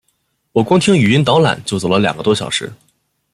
[0.53, 2.73] 我光听语音导览就走了两个多小时